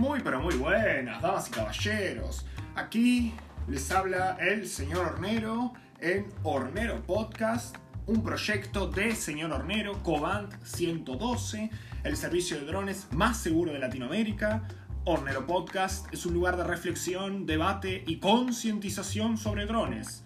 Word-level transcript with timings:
Muy 0.00 0.20
pero 0.20 0.40
muy 0.40 0.54
buenas, 0.54 1.20
damas 1.20 1.48
y 1.48 1.50
caballeros. 1.50 2.46
Aquí 2.74 3.34
les 3.68 3.90
habla 3.90 4.38
el 4.40 4.66
señor 4.66 5.04
Hornero 5.04 5.74
en 6.00 6.26
Hornero 6.42 7.02
Podcast, 7.04 7.76
un 8.06 8.22
proyecto 8.22 8.86
de 8.86 9.14
señor 9.14 9.52
Hornero, 9.52 10.02
Cobant 10.02 10.54
112, 10.64 11.70
el 12.02 12.16
servicio 12.16 12.58
de 12.58 12.64
drones 12.64 13.08
más 13.12 13.36
seguro 13.36 13.74
de 13.74 13.78
Latinoamérica. 13.78 14.66
Hornero 15.04 15.46
Podcast 15.46 16.06
es 16.14 16.24
un 16.24 16.32
lugar 16.32 16.56
de 16.56 16.64
reflexión, 16.64 17.44
debate 17.44 18.02
y 18.06 18.20
concientización 18.20 19.36
sobre 19.36 19.66
drones. 19.66 20.22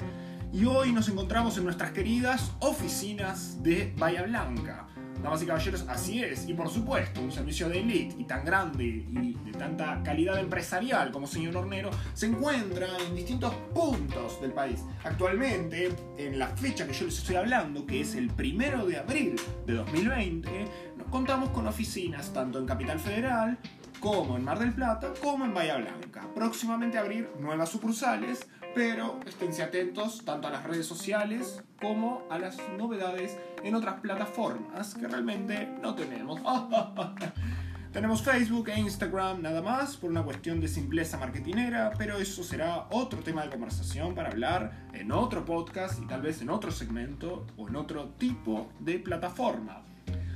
Y 0.53 0.67
hoy 0.67 0.93
nos 0.93 1.09
encontramos 1.09 1.59
en 1.59 1.65
nuestras 1.65 1.91
queridas 1.91 2.53
oficinas 2.61 3.61
de 3.65 3.93
Bahía 3.99 4.23
Blanca. 4.23 4.87
Damas 5.25 5.43
y 5.43 5.47
caballeros, 5.47 5.87
así 5.89 6.23
es. 6.23 6.47
Y 6.47 6.53
por 6.53 6.69
supuesto, 6.69 7.23
un 7.23 7.33
servicio 7.33 7.67
de 7.71 7.81
elite 7.81 8.15
y 8.19 8.25
tan 8.25 8.45
grande 8.45 8.85
y 8.85 9.33
de 9.43 9.53
tanta 9.53 10.03
calidad 10.03 10.39
empresarial 10.39 11.11
como 11.13 11.27
señor 11.27 11.57
Hornero 11.57 11.91
se 12.13 12.27
encuentra 12.27 12.89
en 13.09 13.17
distintos 13.17 13.55
puntos 13.73 14.39
del 14.43 14.53
país. 14.53 14.85
Actualmente, 15.03 15.91
en 16.19 16.39
la 16.39 16.49
fecha 16.49 16.87
que 16.87 16.93
yo 16.93 17.07
les 17.07 17.17
estoy 17.17 17.37
hablando, 17.37 17.87
que 17.87 18.03
es 18.03 18.15
el 18.17 18.29
primero 18.29 18.85
de 18.85 18.99
abril 18.99 19.37
de 19.67 19.73
2020, 19.73 20.51
nos 20.99 21.09
contamos 21.09 21.49
con 21.51 21.67
oficinas 21.67 22.31
tanto 22.35 22.59
en 22.59 22.67
Capital 22.67 23.01
Federal 23.01 23.59
como 24.01 24.37
en 24.37 24.45
Mar 24.45 24.59
del 24.59 24.75
Plata, 24.75 25.15
como 25.23 25.47
en 25.47 25.55
Bahía 25.55 25.79
Blanca. 25.79 26.29
Próximamente 26.35 26.99
abrir 26.99 27.31
nuevas 27.41 27.71
sucursales, 27.71 28.47
pero 28.75 29.21
esténse 29.27 29.63
atentos 29.63 30.25
tanto 30.25 30.49
a 30.49 30.51
las 30.51 30.65
redes 30.65 30.87
sociales 30.87 31.63
como 31.81 32.27
a 32.29 32.39
las 32.39 32.57
novedades 32.77 33.39
en 33.63 33.75
otras 33.75 34.01
plataformas 34.01 34.95
que 34.95 35.07
realmente 35.07 35.69
no 35.81 35.95
tenemos. 35.95 36.41
tenemos 37.93 38.23
Facebook 38.23 38.69
e 38.71 38.81
Instagram 38.81 39.43
nada 39.43 39.63
más 39.63 39.97
por 39.97 40.11
una 40.11 40.25
cuestión 40.25 40.61
de 40.61 40.67
simpleza 40.67 41.17
marketinera, 41.19 41.93
pero 41.97 42.19
eso 42.19 42.43
será 42.43 42.89
otro 42.91 43.21
tema 43.21 43.45
de 43.45 43.51
conversación 43.51 44.15
para 44.15 44.31
hablar 44.31 44.89
en 44.93 45.13
otro 45.13 45.45
podcast 45.45 46.03
y 46.03 46.07
tal 46.07 46.23
vez 46.23 46.43
en 46.43 46.51
otro 46.51 46.73
segmento 46.73 47.47
o 47.57 47.69
en 47.69 47.77
otro 47.77 48.09
tipo 48.19 48.71
de 48.81 48.99
plataforma. 48.99 49.85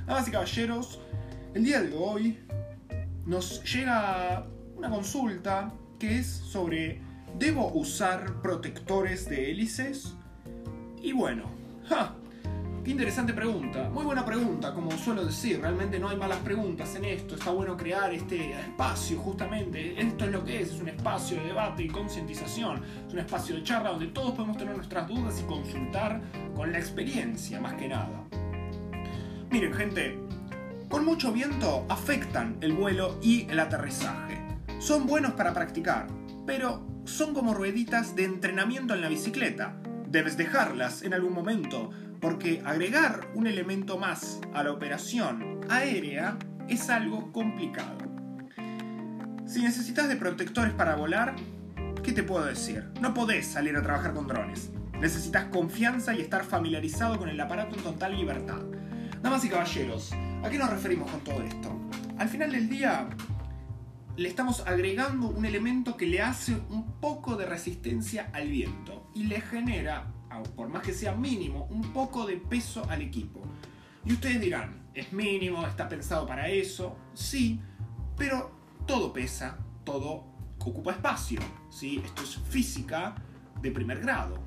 Damas 0.05 0.27
y 0.29 0.31
caballeros, 0.31 1.01
el 1.53 1.65
día 1.65 1.81
de 1.81 1.93
hoy 1.93 2.39
nos 3.25 3.61
llega 3.63 4.47
una 4.77 4.89
consulta 4.89 5.73
que 5.99 6.19
es 6.19 6.27
sobre 6.27 7.08
¿debo 7.37 7.71
usar 7.73 8.41
protectores 8.41 9.29
de 9.29 9.51
hélices? 9.51 10.15
Y 11.01 11.11
bueno, 11.13 11.43
qué 12.83 12.91
interesante 12.91 13.33
pregunta, 13.33 13.89
muy 13.89 14.03
buena 14.03 14.25
pregunta, 14.25 14.73
como 14.73 14.91
suelo 14.91 15.25
decir, 15.25 15.61
realmente 15.61 15.99
no 15.99 16.09
hay 16.09 16.17
malas 16.17 16.39
preguntas 16.39 16.95
en 16.95 17.05
esto, 17.05 17.35
está 17.35 17.51
bueno 17.51 17.77
crear 17.77 18.13
este 18.13 18.51
espacio 18.51 19.19
justamente, 19.19 19.99
esto 20.01 20.25
es 20.25 20.31
lo 20.31 20.43
que 20.43 20.61
es, 20.61 20.73
es 20.73 20.81
un 20.81 20.89
espacio 20.89 21.37
de 21.37 21.47
debate 21.47 21.83
y 21.83 21.87
concientización, 21.87 22.83
es 23.07 23.13
un 23.13 23.19
espacio 23.19 23.55
de 23.55 23.63
charla 23.63 23.91
donde 23.91 24.07
todos 24.07 24.31
podemos 24.31 24.57
tener 24.57 24.75
nuestras 24.75 25.07
dudas 25.07 25.39
y 25.39 25.43
consultar 25.45 26.21
con 26.55 26.71
la 26.71 26.79
experiencia 26.79 27.61
más 27.61 27.75
que 27.75 27.87
nada. 27.87 28.23
Miren 29.51 29.73
gente, 29.73 30.19
con 30.89 31.05
mucho 31.05 31.31
viento 31.31 31.85
afectan 31.89 32.57
el 32.61 32.73
vuelo 32.73 33.17
y 33.21 33.47
el 33.49 33.59
aterrizaje. 33.59 34.41
Son 34.79 35.05
buenos 35.05 35.33
para 35.33 35.53
practicar, 35.53 36.07
pero 36.45 36.88
son 37.09 37.33
como 37.33 37.53
rueditas 37.53 38.15
de 38.15 38.23
entrenamiento 38.23 38.93
en 38.93 39.01
la 39.01 39.09
bicicleta. 39.09 39.75
Debes 40.07 40.37
dejarlas 40.37 41.01
en 41.01 41.13
algún 41.13 41.33
momento, 41.33 41.89
porque 42.21 42.61
agregar 42.65 43.29
un 43.35 43.47
elemento 43.47 43.97
más 43.97 44.39
a 44.53 44.63
la 44.63 44.71
operación 44.71 45.61
aérea 45.69 46.37
es 46.67 46.89
algo 46.89 47.31
complicado. 47.31 47.97
Si 49.45 49.61
necesitas 49.61 50.07
de 50.07 50.15
protectores 50.15 50.73
para 50.73 50.95
volar, 50.95 51.35
¿qué 52.03 52.11
te 52.11 52.23
puedo 52.23 52.45
decir? 52.45 52.85
No 53.01 53.13
podés 53.13 53.47
salir 53.47 53.75
a 53.75 53.83
trabajar 53.83 54.13
con 54.13 54.27
drones. 54.27 54.69
Necesitas 54.99 55.45
confianza 55.45 56.13
y 56.13 56.21
estar 56.21 56.43
familiarizado 56.43 57.17
con 57.17 57.29
el 57.29 57.39
aparato 57.39 57.75
en 57.75 57.83
total 57.83 58.15
libertad. 58.15 58.61
Damas 59.21 59.43
y 59.43 59.49
caballeros, 59.49 60.13
¿A 60.43 60.49
qué 60.49 60.57
nos 60.57 60.69
referimos 60.69 61.11
con 61.11 61.19
todo 61.21 61.43
esto? 61.43 61.77
Al 62.17 62.29
final 62.29 62.51
del 62.51 62.69
día, 62.69 63.09
le 64.19 64.27
estamos 64.27 64.67
agregando 64.67 65.27
un 65.27 65.45
elemento 65.45 65.95
que 65.95 66.05
le 66.05 66.21
hace 66.21 66.53
un 66.69 66.99
poco 66.99 67.37
de 67.37 67.45
resistencia 67.45 68.29
al 68.33 68.49
viento 68.49 69.09
y 69.15 69.23
le 69.23 69.39
genera, 69.39 70.11
por 70.57 70.67
más 70.67 70.83
que 70.83 70.93
sea 70.93 71.15
mínimo, 71.15 71.67
un 71.71 71.93
poco 71.93 72.25
de 72.25 72.35
peso 72.35 72.85
al 72.89 73.01
equipo. 73.01 73.41
Y 74.03 74.11
ustedes 74.11 74.41
dirán, 74.41 74.89
es 74.93 75.13
mínimo, 75.13 75.65
está 75.65 75.87
pensado 75.87 76.27
para 76.27 76.49
eso, 76.49 76.97
sí, 77.13 77.61
pero 78.17 78.51
todo 78.85 79.13
pesa, 79.13 79.57
todo 79.85 80.25
ocupa 80.59 80.91
espacio, 80.91 81.39
¿sí? 81.69 82.01
Esto 82.03 82.23
es 82.23 82.35
física 82.49 83.15
de 83.61 83.71
primer 83.71 84.01
grado. 84.01 84.43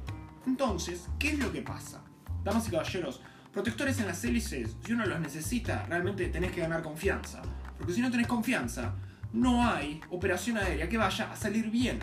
Entonces, 0.46 1.08
¿qué 1.18 1.30
es 1.30 1.38
lo 1.38 1.50
que 1.50 1.62
pasa? 1.62 2.04
Damas 2.44 2.68
y 2.68 2.72
caballeros, 2.72 3.22
Protectores 3.52 4.00
en 4.00 4.06
las 4.06 4.24
hélices, 4.24 4.76
si 4.82 4.92
uno 4.94 5.04
los 5.04 5.20
necesita, 5.20 5.84
realmente 5.84 6.26
tenés 6.28 6.52
que 6.52 6.62
ganar 6.62 6.82
confianza. 6.82 7.42
Porque 7.76 7.92
si 7.92 8.00
no 8.00 8.10
tenés 8.10 8.26
confianza, 8.26 8.94
no 9.32 9.66
hay 9.66 10.00
operación 10.10 10.58
aérea 10.58 10.88
que 10.88 10.98
vaya 10.98 11.32
a 11.32 11.36
salir 11.36 11.70
bien. 11.70 11.98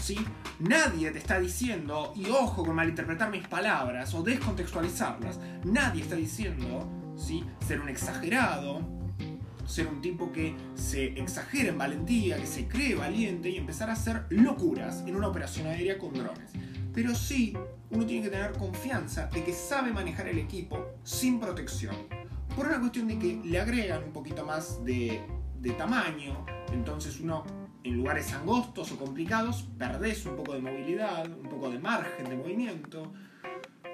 ¿Sí? 0.00 0.16
Nadie 0.60 1.10
te 1.10 1.18
está 1.18 1.40
diciendo, 1.40 2.12
y 2.14 2.26
ojo 2.30 2.64
con 2.64 2.74
malinterpretar 2.74 3.30
mis 3.30 3.46
palabras 3.46 4.14
o 4.14 4.22
descontextualizarlas, 4.22 5.40
nadie 5.64 6.02
está 6.02 6.14
diciendo 6.14 6.88
¿sí? 7.16 7.44
ser 7.66 7.80
un 7.80 7.88
exagerado, 7.88 8.80
ser 9.66 9.88
un 9.88 10.00
tipo 10.00 10.32
que 10.32 10.54
se 10.74 11.06
exagera 11.20 11.70
en 11.70 11.78
valentía, 11.78 12.36
que 12.36 12.46
se 12.46 12.68
cree 12.68 12.94
valiente 12.94 13.50
y 13.50 13.56
empezar 13.56 13.90
a 13.90 13.94
hacer 13.94 14.24
locuras 14.30 15.02
en 15.06 15.16
una 15.16 15.28
operación 15.28 15.66
aérea 15.66 15.98
con 15.98 16.14
drones. 16.14 16.52
Pero 16.94 17.14
sí, 17.14 17.56
uno 17.90 18.06
tiene 18.06 18.24
que 18.24 18.30
tener 18.30 18.52
confianza 18.52 19.26
de 19.26 19.44
que 19.44 19.52
sabe 19.52 19.92
manejar 19.92 20.28
el 20.28 20.38
equipo 20.38 20.94
sin 21.02 21.38
protección. 21.38 21.94
Por 22.56 22.66
una 22.66 22.80
cuestión 22.80 23.08
de 23.08 23.18
que 23.18 23.40
le 23.44 23.60
agregan 23.60 24.04
un 24.04 24.12
poquito 24.12 24.44
más 24.44 24.84
de, 24.84 25.20
tamaño, 25.76 26.44
entonces 26.72 27.20
uno 27.20 27.44
en 27.84 27.96
lugares 27.96 28.32
angostos 28.32 28.92
o 28.92 28.96
complicados 28.96 29.68
perdés 29.78 30.24
un 30.26 30.36
poco 30.36 30.54
de 30.54 30.60
movilidad, 30.60 31.26
un 31.26 31.48
poco 31.48 31.70
de 31.70 31.78
margen 31.78 32.28
de 32.28 32.36
movimiento, 32.36 33.12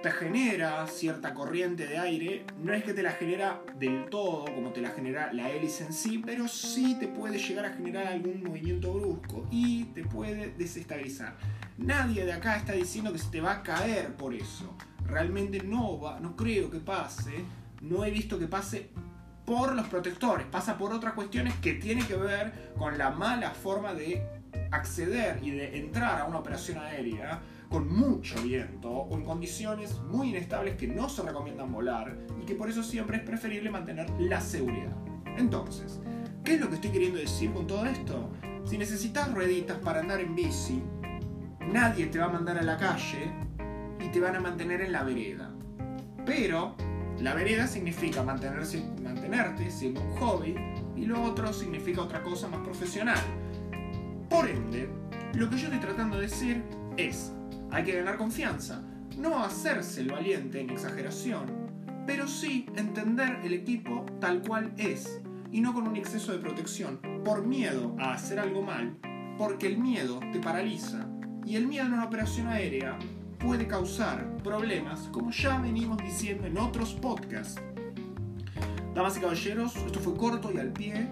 te 0.02 0.10
genera 0.10 0.86
cierta 0.86 1.32
corriente 1.32 1.86
de 1.86 1.98
aire, 1.98 2.44
no 2.62 2.74
es 2.74 2.84
que 2.84 2.92
te 2.92 3.02
la 3.02 3.12
genera 3.12 3.62
del 3.78 4.10
todo 4.10 4.44
como 4.54 4.70
te 4.70 4.82
la 4.82 4.90
genera 4.90 5.32
la 5.32 5.50
hélice 5.50 5.86
en 5.86 5.92
sí, 5.94 6.22
pero 6.24 6.46
sí 6.46 6.96
te 7.00 7.08
puede 7.08 7.38
llegar 7.38 7.64
a 7.64 7.70
generar 7.70 8.08
algún 8.08 8.42
movimiento 8.42 8.92
brusco 8.92 9.46
y 9.50 9.84
te 9.94 10.04
puede 10.04 10.50
desestabilizar. 10.58 11.36
Nadie 11.78 12.24
de 12.24 12.34
acá 12.34 12.56
está 12.56 12.74
diciendo 12.74 13.12
que 13.12 13.18
se 13.18 13.30
te 13.30 13.40
va 13.40 13.52
a 13.52 13.62
caer 13.62 14.14
por 14.14 14.34
eso. 14.34 14.76
Realmente 15.06 15.62
no 15.62 15.98
va, 15.98 16.20
no 16.20 16.36
creo 16.36 16.70
que 16.70 16.80
pase. 16.80 17.44
No 17.80 18.04
he 18.04 18.10
visto 18.10 18.38
que 18.38 18.46
pase 18.46 18.90
por 19.44 19.74
los 19.74 19.86
protectores. 19.88 20.46
Pasa 20.46 20.78
por 20.78 20.92
otras 20.92 21.14
cuestiones 21.14 21.54
que 21.56 21.74
tienen 21.74 22.06
que 22.06 22.16
ver 22.16 22.72
con 22.78 22.98
la 22.98 23.10
mala 23.10 23.50
forma 23.50 23.94
de 23.94 24.22
acceder 24.70 25.38
y 25.42 25.50
de 25.50 25.78
entrar 25.78 26.20
a 26.20 26.24
una 26.24 26.38
operación 26.38 26.78
aérea 26.78 27.40
con 27.68 27.88
mucho 27.88 28.40
viento 28.42 28.88
o 28.88 29.16
en 29.16 29.24
condiciones 29.24 29.98
muy 30.00 30.30
inestables 30.30 30.76
que 30.76 30.86
no 30.86 31.08
se 31.08 31.22
recomiendan 31.22 31.72
volar 31.72 32.16
y 32.40 32.44
que 32.44 32.54
por 32.54 32.68
eso 32.68 32.82
siempre 32.82 33.18
es 33.18 33.22
preferible 33.22 33.70
mantener 33.70 34.08
la 34.18 34.40
seguridad. 34.40 34.92
Entonces, 35.36 36.00
¿qué 36.44 36.54
es 36.54 36.60
lo 36.60 36.68
que 36.68 36.76
estoy 36.76 36.90
queriendo 36.90 37.18
decir 37.18 37.52
con 37.52 37.66
todo 37.66 37.86
esto? 37.86 38.30
Si 38.64 38.78
necesitas 38.78 39.32
rueditas 39.32 39.78
para 39.78 40.00
andar 40.00 40.20
en 40.20 40.34
bici, 40.34 40.82
nadie 41.72 42.06
te 42.06 42.18
va 42.18 42.26
a 42.26 42.30
mandar 42.30 42.58
a 42.58 42.62
la 42.62 42.76
calle 42.76 43.32
y 44.00 44.08
te 44.08 44.20
van 44.20 44.36
a 44.36 44.40
mantener 44.40 44.80
en 44.80 44.92
la 44.92 45.02
vereda. 45.02 45.50
Pero 46.24 46.76
la 47.24 47.32
vereda 47.32 47.66
significa 47.66 48.22
mantenerse, 48.22 48.84
mantenerte 49.02 49.70
siendo 49.70 50.02
un 50.02 50.10
hobby 50.16 50.54
y 50.94 51.06
lo 51.06 51.22
otro 51.22 51.54
significa 51.54 52.02
otra 52.02 52.22
cosa 52.22 52.48
más 52.48 52.60
profesional. 52.60 53.18
Por 54.28 54.46
ende, 54.46 54.90
lo 55.32 55.48
que 55.48 55.56
yo 55.56 55.68
estoy 55.68 55.80
tratando 55.80 56.16
de 56.16 56.26
decir 56.26 56.62
es, 56.98 57.32
hay 57.70 57.84
que 57.84 57.96
ganar 57.96 58.18
confianza, 58.18 58.82
no 59.16 59.42
hacerse 59.42 60.02
el 60.02 60.12
valiente 60.12 60.60
en 60.60 60.68
exageración, 60.68 61.46
pero 62.06 62.28
sí 62.28 62.66
entender 62.76 63.38
el 63.42 63.54
equipo 63.54 64.04
tal 64.20 64.42
cual 64.42 64.74
es 64.76 65.22
y 65.50 65.62
no 65.62 65.72
con 65.72 65.88
un 65.88 65.96
exceso 65.96 66.30
de 66.30 66.40
protección 66.40 67.00
por 67.24 67.46
miedo 67.46 67.96
a 67.98 68.12
hacer 68.12 68.38
algo 68.38 68.60
mal, 68.60 68.98
porque 69.38 69.66
el 69.66 69.78
miedo 69.78 70.20
te 70.30 70.40
paraliza 70.40 71.08
y 71.46 71.56
el 71.56 71.68
miedo 71.68 71.86
en 71.86 71.94
una 71.94 72.04
operación 72.04 72.48
aérea 72.48 72.98
puede 73.44 73.66
causar 73.66 74.26
problemas, 74.38 75.00
como 75.12 75.30
ya 75.30 75.58
venimos 75.58 75.98
diciendo 75.98 76.46
en 76.46 76.56
otros 76.56 76.94
podcasts. 76.94 77.60
Damas 78.94 79.18
y 79.18 79.20
caballeros, 79.20 79.76
esto 79.76 80.00
fue 80.00 80.16
corto 80.16 80.50
y 80.50 80.58
al 80.58 80.72
pie. 80.72 81.10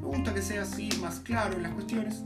Me 0.00 0.06
gusta 0.06 0.32
que 0.32 0.42
sea 0.42 0.62
así, 0.62 0.90
más 1.00 1.18
claro 1.20 1.56
en 1.56 1.64
las 1.64 1.72
cuestiones, 1.72 2.22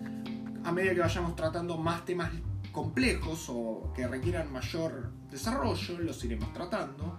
a 0.62 0.72
medida 0.72 0.94
que 0.94 1.00
vayamos 1.00 1.36
tratando 1.36 1.78
más 1.78 2.04
temas 2.04 2.30
complejos 2.70 3.46
o 3.48 3.92
que 3.94 4.06
requieran 4.06 4.52
mayor 4.52 5.12
desarrollo, 5.30 5.98
los 6.00 6.22
iremos 6.22 6.52
tratando. 6.52 7.18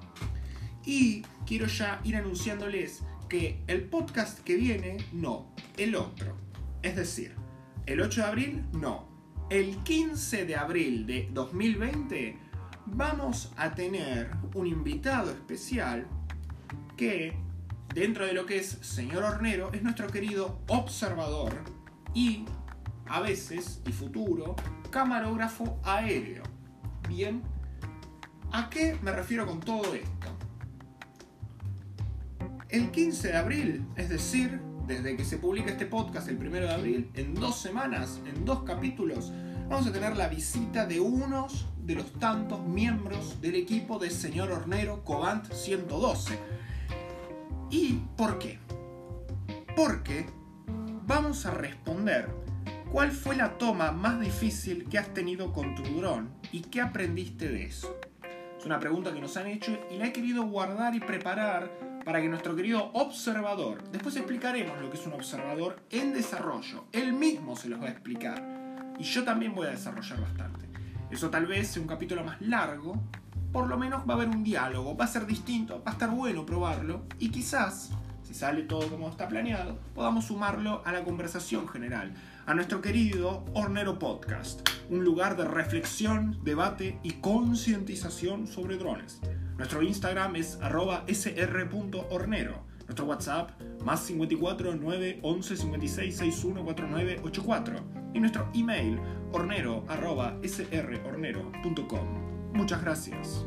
Y 0.85 1.23
quiero 1.47 1.65
ya 1.65 2.01
ir 2.03 2.17
anunciándoles 2.17 3.01
que 3.29 3.63
el 3.65 3.85
podcast 3.85 4.39
que 4.43 4.55
viene, 4.57 4.97
no, 5.11 5.47
el 5.75 5.95
otro, 5.95 6.37
Es 6.83 6.95
decir, 6.95 7.33
el 7.87 7.99
8 7.99 8.21
de 8.21 8.27
abril 8.27 8.65
no. 8.73 9.16
El 9.49 9.77
15 9.77 10.45
de 10.45 10.57
abril 10.57 11.05
de 11.07 11.29
2020 11.31 12.37
vamos 12.85 13.53
a 13.55 13.73
tener 13.73 14.29
un 14.53 14.67
invitado 14.67 15.31
especial 15.31 16.05
que, 16.97 17.33
dentro 17.95 18.25
de 18.25 18.33
lo 18.33 18.45
que 18.45 18.57
es 18.57 18.67
señor 18.81 19.23
hornero, 19.23 19.71
es 19.71 19.83
nuestro 19.83 20.07
querido 20.07 20.59
observador 20.67 21.53
y, 22.13 22.43
a 23.05 23.21
veces, 23.21 23.81
y 23.87 23.93
futuro, 23.93 24.57
camarógrafo 24.91 25.79
aéreo. 25.85 26.43
Bien, 27.07 27.41
¿a 28.51 28.69
qué 28.69 28.97
me 29.01 29.13
refiero 29.13 29.45
con 29.45 29.61
todo 29.61 29.93
esto? 29.95 30.27
El 32.67 32.91
15 32.91 33.29
de 33.29 33.37
abril, 33.37 33.87
es 33.95 34.09
decir, 34.09 34.59
desde 34.87 35.17
que 35.17 35.25
se 35.25 35.37
publica 35.37 35.71
este 35.71 35.85
podcast 35.85 36.29
el 36.29 36.37
1 36.37 36.51
de 36.51 36.73
abril, 36.73 37.11
en 37.13 37.35
dos 37.35 37.59
semanas, 37.59 38.21
en 38.25 38.45
dos 38.45 38.63
capítulos, 38.63 39.33
vamos 39.69 39.85
a 39.85 39.91
tener 39.91 40.15
la 40.15 40.29
visita 40.29 40.85
de 40.85 41.01
unos 41.01 41.67
de 41.83 41.95
los 41.95 42.13
tantos 42.13 42.65
miembros 42.65 43.41
del 43.41 43.55
equipo 43.55 43.99
de 43.99 44.09
señor 44.09 44.49
hornero 44.49 45.03
Cobant 45.03 45.51
112. 45.51 46.39
¿Y 47.69 47.99
por 48.15 48.39
qué? 48.39 48.59
Porque 49.75 50.25
vamos 51.05 51.45
a 51.45 51.51
responder 51.51 52.29
cuál 52.89 53.11
fue 53.11 53.35
la 53.35 53.57
toma 53.57 53.91
más 53.91 54.21
difícil 54.21 54.87
que 54.87 54.97
has 54.97 55.13
tenido 55.13 55.51
con 55.51 55.75
tu 55.75 55.83
dron 55.83 56.29
y 56.53 56.61
qué 56.61 56.79
aprendiste 56.79 57.49
de 57.49 57.65
eso. 57.65 57.99
Es 58.57 58.65
una 58.65 58.79
pregunta 58.79 59.13
que 59.13 59.19
nos 59.19 59.35
han 59.35 59.47
hecho 59.47 59.77
y 59.91 59.97
la 59.97 60.07
he 60.07 60.13
querido 60.13 60.43
guardar 60.43 60.95
y 60.95 61.01
preparar 61.01 61.96
para 62.07 62.21
que 62.21 62.29
nuestro 62.29 62.55
querido 62.55 62.89
observador, 62.93 63.83
después 63.91 64.15
explicaremos 64.15 64.79
lo 64.79 64.89
que 64.89 64.95
es 64.95 65.05
un 65.05 65.11
observador 65.11 65.81
en 65.89 66.13
desarrollo, 66.13 66.85
él 66.93 67.11
mismo 67.11 67.57
se 67.57 67.67
los 67.67 67.81
va 67.81 67.87
a 67.87 67.89
explicar 67.89 68.41
y 68.97 69.03
yo 69.03 69.25
también 69.25 69.53
voy 69.53 69.67
a 69.67 69.71
desarrollar 69.71 70.21
bastante. 70.21 70.69
Eso 71.11 71.29
tal 71.29 71.47
vez 71.47 71.67
sea 71.67 71.81
un 71.81 71.87
capítulo 71.89 72.23
más 72.23 72.39
largo, 72.39 72.95
por 73.51 73.67
lo 73.67 73.77
menos 73.77 74.07
va 74.07 74.13
a 74.13 74.15
haber 74.15 74.29
un 74.29 74.41
diálogo, 74.41 74.95
va 74.95 75.03
a 75.03 75.09
ser 75.09 75.25
distinto, 75.25 75.83
va 75.85 75.91
a 75.91 75.93
estar 75.95 76.09
bueno 76.09 76.45
probarlo 76.45 77.01
y 77.19 77.27
quizás, 77.27 77.89
si 78.23 78.33
sale 78.33 78.61
todo 78.61 78.87
como 78.87 79.09
está 79.09 79.27
planeado, 79.27 79.77
podamos 79.93 80.23
sumarlo 80.23 80.83
a 80.85 80.93
la 80.93 81.03
conversación 81.03 81.67
general, 81.67 82.13
a 82.47 82.53
nuestro 82.53 82.81
querido 82.81 83.43
Hornero 83.53 83.99
Podcast, 83.99 84.67
un 84.89 85.03
lugar 85.03 85.35
de 85.35 85.43
reflexión, 85.43 86.39
debate 86.43 86.97
y 87.03 87.11
concientización 87.19 88.47
sobre 88.47 88.77
drones. 88.77 89.19
Nuestro 89.57 89.83
Instagram 89.83 90.37
es 90.37 90.57
arroba 90.61 91.03
sr.hornero. 91.07 92.63
Nuestro 92.85 93.05
WhatsApp 93.05 93.51
más 93.83 93.99
54 94.05 94.75
9 94.75 95.19
11 95.21 95.57
56 95.57 96.15
61 96.15 96.63
49 96.63 97.21
84. 97.25 97.75
Y 98.13 98.19
nuestro 98.21 98.49
email 98.55 98.97
hornero 99.33 99.83
arroba 99.89 100.37
srhornero.com. 100.41 102.53
Muchas 102.53 102.81
gracias. 102.81 103.45